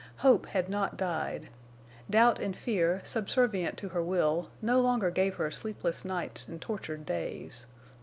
Hope 0.17 0.47
had 0.47 0.67
not 0.67 0.97
died. 0.97 1.49
Doubt 2.09 2.39
and 2.39 2.55
fear, 2.57 3.01
subservient 3.03 3.77
to 3.77 3.89
her 3.89 4.01
will, 4.01 4.49
no 4.59 4.81
longer 4.81 5.11
gave 5.11 5.35
her 5.35 5.51
sleepless 5.51 6.03
nights 6.03 6.47
and 6.47 6.59
tortured 6.59 7.05
days. 7.05 7.67